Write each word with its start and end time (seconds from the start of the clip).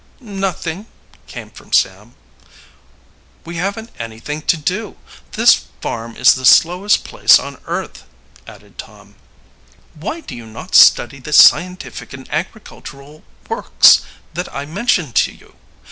"Nothing," 0.19 0.87
came 1.27 1.51
from 1.51 1.71
Sam. 1.71 2.15
"We 3.45 3.57
haven't 3.57 3.91
anything 3.99 4.41
to 4.41 4.57
do. 4.57 4.97
This 5.33 5.65
farm 5.79 6.15
is 6.15 6.33
the 6.33 6.43
slowest 6.43 7.03
place 7.03 7.37
on 7.37 7.61
earth," 7.67 8.05
added 8.47 8.79
Tom. 8.79 9.13
"Why 9.93 10.21
do 10.21 10.33
you 10.35 10.47
not 10.47 10.73
study 10.73 11.19
the 11.19 11.33
scientific 11.33 12.13
and 12.13 12.27
agricultural 12.31 13.23
works 13.47 14.01
that 14.33 14.51
I 14.51 14.65
mentioned 14.65 15.13
to 15.17 15.33
you? 15.35 15.53